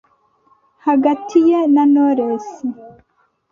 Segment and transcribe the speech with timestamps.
[0.85, 2.43] hagati ye na Knowless